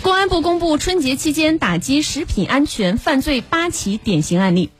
[0.00, 4.70] 公安部公布春节期间打击食品安全犯罪八起典型案例。